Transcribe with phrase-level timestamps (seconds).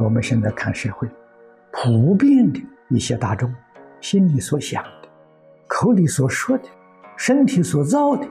[0.00, 1.06] 我们现在看社会，
[1.70, 2.58] 普遍的
[2.88, 3.54] 一些大众
[4.00, 5.08] 心里所想的、
[5.66, 6.64] 口里所说的、
[7.16, 8.26] 身体所造的，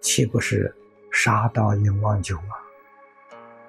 [0.00, 0.74] 岂不是
[1.12, 2.56] 杀盗淫妄酒吗？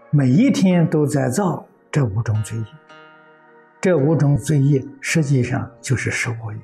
[0.09, 2.65] 每一天都在造这五种罪业，
[3.79, 6.59] 这五种罪业实际上就是十恶业。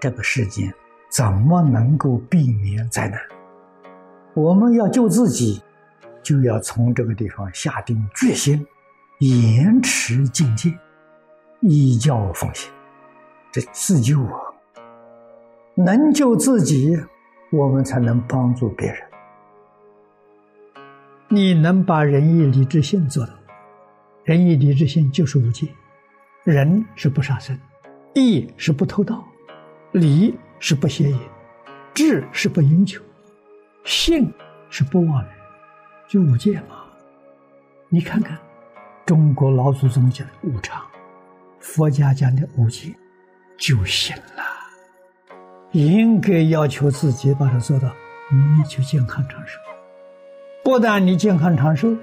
[0.00, 0.72] 这个世间
[1.10, 3.20] 怎么能够避免灾难？
[4.32, 5.62] 我们要救自己，
[6.22, 8.66] 就要从这个地方下定决心。
[9.18, 10.70] 严持境界，
[11.60, 12.70] 依教奉行，
[13.50, 14.38] 这自救啊！
[15.74, 16.94] 能救自己，
[17.50, 18.98] 我们才能帮助别人。
[21.28, 23.32] 你能把仁义礼智信做到？
[24.22, 25.66] 仁义礼智信就是五戒：
[26.44, 27.58] 仁是不杀生，
[28.12, 29.24] 义是不偷盗，
[29.92, 31.18] 礼是不邪淫，
[31.94, 33.00] 智是不饮酒，
[33.82, 34.30] 信
[34.68, 35.28] 是不妄语，
[36.06, 36.84] 就五戒嘛。
[37.88, 38.38] 你看看。
[39.06, 40.82] 中国老祖宗讲的无常，
[41.60, 42.92] 佛家讲的无戒，
[43.56, 44.42] 就行了。
[45.70, 47.88] 应该要求自己把它做到，
[48.32, 49.60] 你就健康长寿。
[50.64, 51.96] 不但你健康长寿，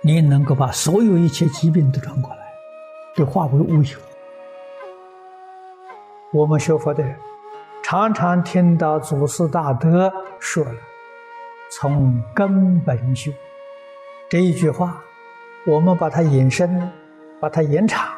[0.00, 2.38] 你能够把所有一切疾病都转过来，
[3.14, 3.98] 都化为乌有。
[6.32, 7.14] 我们学佛的人，
[7.84, 10.72] 常常听到祖师大德说了
[11.70, 13.30] ：“从根本修。”
[14.30, 15.02] 这一句话。
[15.68, 16.80] 我们把它延伸，
[17.40, 18.08] 把它延长。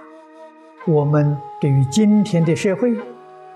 [0.86, 2.94] 我们对于今天的社会，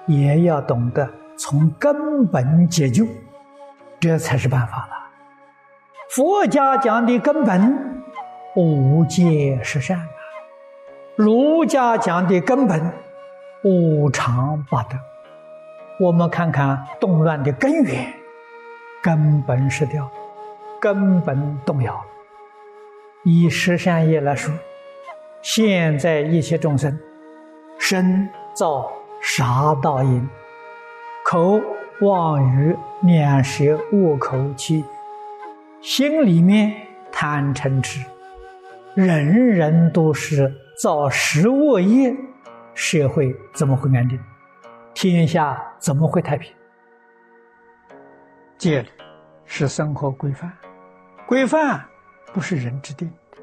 [0.07, 3.07] 也要懂得从根本解救，
[4.01, 4.93] 这才是办法了。
[6.09, 8.03] 佛家讲的根本，
[8.57, 10.05] 无界是善啊；
[11.17, 12.91] 儒家讲的根本，
[13.63, 14.97] 无常八德。
[16.01, 18.11] 我们看看动乱的根源，
[19.03, 20.11] 根本失掉，
[20.81, 22.05] 根本动摇了。
[23.25, 24.53] 以十善业来说，
[25.43, 26.99] 现在一切众生，
[27.79, 28.91] 身造
[29.21, 30.29] 杀盗淫，
[31.25, 31.61] 口
[32.01, 34.85] 妄语两舌恶口气，
[35.81, 36.75] 心里面
[37.13, 38.05] 贪嗔痴，
[38.97, 40.53] 人人都是
[40.83, 42.13] 造十恶业，
[42.75, 44.19] 社会怎么会安定？
[44.95, 46.53] 天下怎么会太平？
[48.59, 48.89] 戒律
[49.45, 50.53] 是生活规范，
[51.25, 51.85] 规范。
[52.33, 53.39] 不是人之定的，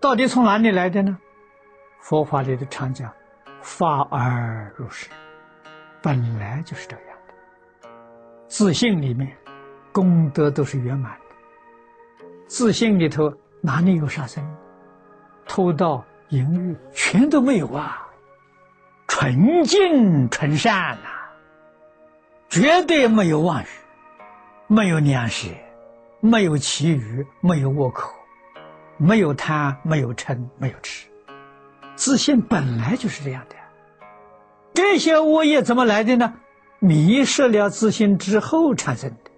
[0.00, 1.18] 到底从哪里来的呢？
[2.00, 3.12] 佛法里的常讲，
[3.60, 5.08] 发而入实，
[6.00, 7.88] 本来就是这样的。
[8.46, 9.36] 自信里面，
[9.92, 11.36] 功德都是圆满的。
[12.46, 14.44] 自信里头哪里有杀生、
[15.44, 18.06] 偷盗、淫欲，全都没有啊！
[19.08, 21.08] 纯净纯善呐，
[22.48, 23.66] 绝对没有妄语，
[24.68, 25.52] 没有良心。
[26.26, 28.12] 没有其余，没有恶口，
[28.96, 31.06] 没有贪，没有嗔，没有痴，
[31.94, 33.54] 自信本来就是这样的。
[34.74, 36.34] 这些恶业怎么来的呢？
[36.80, 39.30] 迷失了自信之后产生的，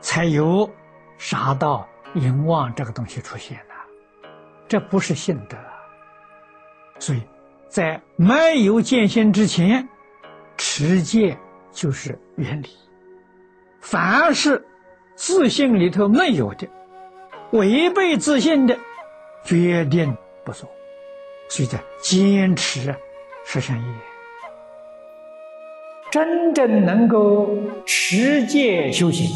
[0.00, 0.70] 才有
[1.18, 4.28] 杀盗淫妄这个东西出现的。
[4.68, 5.56] 这不是信德，
[6.98, 7.22] 所以
[7.68, 9.88] 在没有见性之前，
[10.56, 11.36] 持戒
[11.72, 12.68] 就是原理。
[13.80, 14.64] 凡是。
[15.24, 16.66] 自信里头没有的，
[17.52, 18.76] 违背自信的，
[19.44, 20.68] 决定不做。
[21.48, 22.96] 所以，在坚持啊
[23.44, 23.84] 十善业，
[26.10, 27.56] 真正能够
[27.86, 29.30] 持戒修行，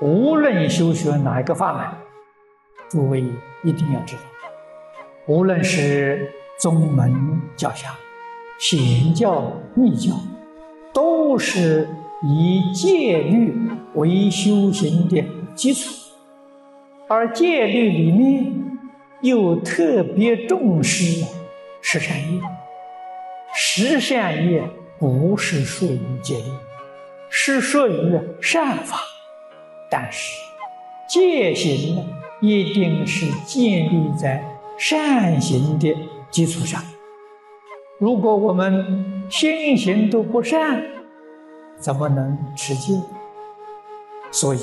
[0.00, 1.84] 无论修学哪一个法门，
[2.88, 3.24] 诸位
[3.64, 4.22] 一定要知道，
[5.26, 7.92] 无论是宗门教下、
[8.60, 10.14] 显教密教，
[10.94, 11.88] 都是。
[12.22, 13.54] 以戒律
[13.96, 15.24] 为修行的
[15.54, 15.92] 基础，
[17.08, 18.52] 而戒律里面
[19.22, 21.24] 又特别重视
[21.80, 22.40] 十善业。
[23.54, 24.62] 十善业
[24.98, 26.44] 不是属于戒律，
[27.30, 28.98] 是属于善法，
[29.90, 30.34] 但是
[31.08, 32.04] 戒行呢，
[32.40, 34.44] 一定是建立在
[34.76, 35.96] 善行的
[36.30, 36.82] 基础上。
[37.98, 40.84] 如果我们心行都不善，
[41.78, 42.92] 怎么能持戒？
[44.30, 44.60] 所以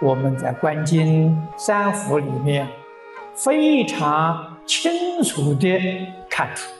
[0.00, 2.68] 我们在观经三福里面
[3.34, 6.70] 非常清楚地看出，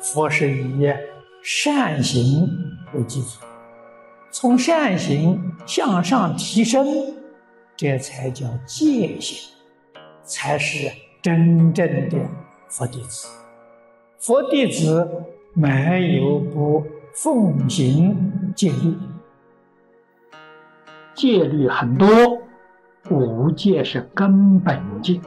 [0.00, 0.92] 佛是以
[1.42, 2.48] 善行
[2.94, 3.44] 为基础，
[4.30, 6.86] 从善行向上提升，
[7.76, 9.52] 这才叫戒行，
[10.24, 12.18] 才是真正的
[12.68, 13.28] 佛弟子。
[14.18, 15.08] 佛弟子
[15.54, 16.84] 没有不。
[17.14, 18.96] 奉行戒律，
[21.22, 22.08] 戒律很多，
[23.08, 25.20] 五戒是根本戒，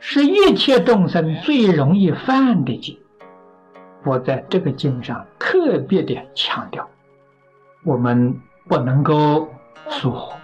[0.00, 2.96] 是一切众生最容易犯的戒。
[4.04, 6.88] 我在这个经上特别的强调，
[7.84, 9.48] 我们不能够
[9.88, 10.34] 疏忽，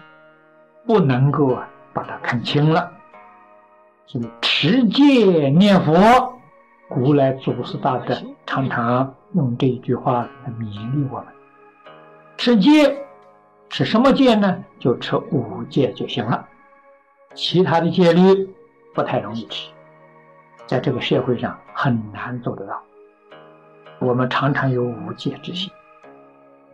[0.87, 2.93] 不能够啊把它看轻了。
[4.07, 6.39] 所以持戒念佛，
[6.89, 8.15] 古来祖师大德
[8.47, 11.27] 常常用这句话来勉励我们：
[12.37, 13.04] 持戒，
[13.75, 14.63] 持什么戒呢？
[14.79, 16.47] 就持五戒就行了，
[17.35, 18.49] 其他的戒律
[18.95, 19.69] 不太容易持，
[20.65, 22.81] 在这个社会上很难做得到。
[23.99, 25.73] 我们常常有五戒之心，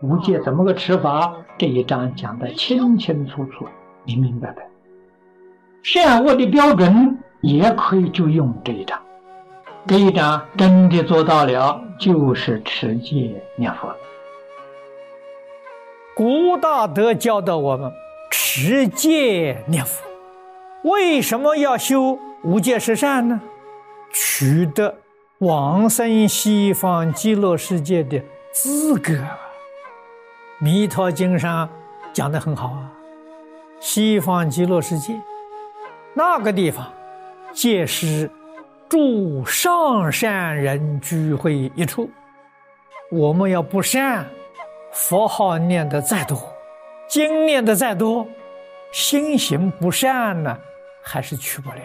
[0.02, 1.34] 五戒怎么个持法？
[1.56, 3.66] 这一章讲的清清楚楚、
[4.04, 4.68] 明明白白。
[5.82, 9.00] 善恶的标准也可以就用这一章，
[9.86, 13.88] 这一章真的做到了，就是持戒念佛。
[16.20, 17.90] 古大德教导我们
[18.30, 20.04] 持戒念佛，
[20.82, 23.40] 为什么要修无戒十善呢？
[24.12, 24.94] 取得。
[25.38, 28.22] 往生西方极乐世界的
[28.52, 29.14] 资格，
[30.58, 31.66] 《弥陀经》上
[32.12, 32.92] 讲的很好啊。
[33.80, 35.18] 西方极乐世界
[36.12, 36.92] 那个地方，
[37.54, 38.30] 皆是
[38.90, 42.10] 诸上善人聚会一处。
[43.10, 44.26] 我们要不善，
[44.92, 46.38] 佛号念的再多，
[47.08, 48.26] 经念的再多，
[48.92, 50.58] 心行不善呢，
[51.00, 51.78] 还是去不了。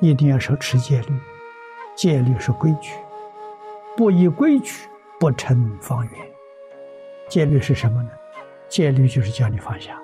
[0.00, 1.18] 一定要守持戒律，
[1.96, 2.92] 戒律是规矩，
[3.96, 4.88] 不依规矩
[5.18, 6.12] 不成方圆。
[7.28, 8.10] 戒律是什么呢？
[8.68, 9.98] 戒律就是叫你放下，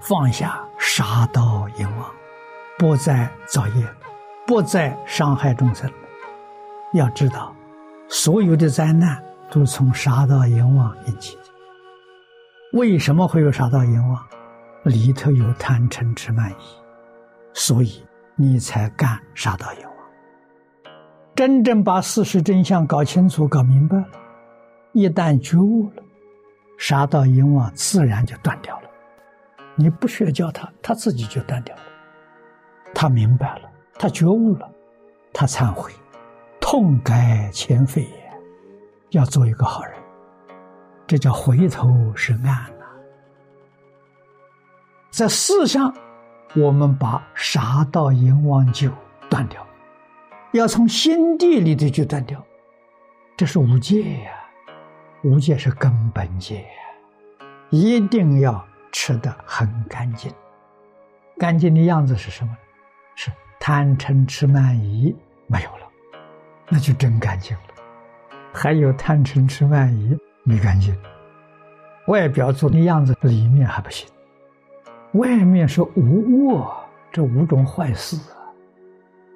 [0.00, 2.10] 放下杀盗淫妄，
[2.78, 3.86] 不再造业，
[4.46, 5.90] 不再伤害众生。
[6.92, 7.54] 要知道，
[8.08, 9.22] 所有的灾难
[9.52, 11.42] 都从杀盗淫妄引起的。
[12.72, 14.26] 为什么会有杀盗淫妄？
[14.84, 16.54] 里头有贪嗔痴慢疑，
[17.52, 18.02] 所以。
[18.34, 19.94] 你才干杀盗淫妄，
[21.34, 24.08] 真正把事实真相搞清楚、搞明白了，
[24.92, 26.02] 一旦觉悟了，
[26.78, 28.88] 杀盗淫妄自然就断掉了。
[29.76, 31.82] 你不需要教他，他自己就断掉了。
[32.94, 34.68] 他明白了，他觉悟了，
[35.30, 35.92] 他忏悔，
[36.58, 38.08] 痛改前非，
[39.12, 39.94] 要做一个好人。
[41.06, 42.44] 这叫回头是岸
[42.78, 42.84] 呐，
[45.10, 45.94] 在世上。
[46.54, 48.90] 我们把杀盗淫妄就
[49.30, 49.66] 断掉，
[50.52, 52.44] 要从心地里头就断掉，
[53.38, 54.32] 这是无戒呀，
[55.22, 58.62] 无戒是根本戒呀，一定要
[58.92, 60.30] 吃的很干净。
[61.38, 62.54] 干净的样子是什么？
[63.16, 65.16] 是贪嗔痴慢疑
[65.46, 65.88] 没有了，
[66.68, 67.62] 那就真干净了。
[68.52, 70.96] 还有贪嗔痴慢疑没干净，
[72.06, 74.08] 外表做的样子，里面还不行。
[75.12, 76.70] 外面是无恶，
[77.10, 78.36] 这五种坏事啊；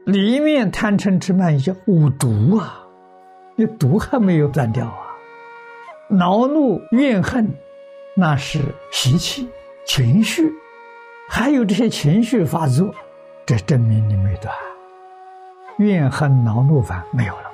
[0.05, 2.85] 里面贪嗔痴慢疑叫五毒啊，
[3.57, 4.99] 你毒还没有断掉啊。
[6.09, 7.51] 恼怒怨恨，
[8.15, 8.61] 那是
[8.93, 9.49] 习气
[9.87, 10.53] 情绪，
[11.29, 12.95] 还有这些情绪发作，
[13.45, 14.55] 这证明你没断。
[15.79, 17.46] 怨恨恼怒烦没有了，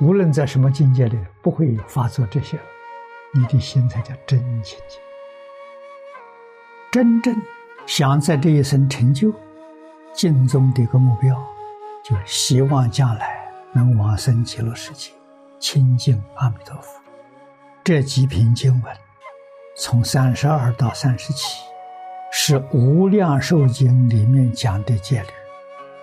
[0.00, 2.58] 无论在什么境界里，不会发作这些。
[3.32, 4.98] 你的心才叫真清净。
[6.90, 7.36] 真正
[7.86, 9.32] 想在这一生成就
[10.12, 11.36] 尽宗的一个目标，
[12.02, 15.12] 就是希望将来能往生极乐世界，
[15.58, 16.98] 亲近阿弥陀佛。
[17.84, 18.96] 这几篇经文，
[19.76, 21.62] 从三十二到三十七，
[22.32, 25.28] 是《无量寿经》里面讲的戒律，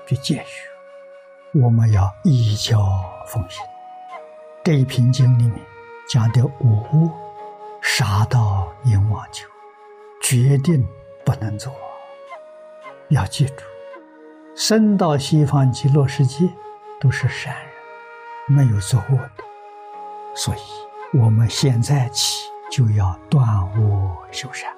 [0.07, 2.79] 就戒学，我们要依教
[3.27, 3.65] 奉行。
[4.67, 5.53] 这一瓶经里面
[6.09, 7.09] 讲的无
[7.81, 9.47] 杀到阎王酒。
[10.21, 10.85] 决定
[11.23, 11.73] 不能做，
[13.07, 13.63] 要记住，
[14.57, 16.49] 生到西方极乐世界
[16.99, 19.43] 都是善人，没有作恶的，
[20.35, 20.59] 所以
[21.17, 23.47] 我们现在起就要断
[23.79, 24.76] 恶修善。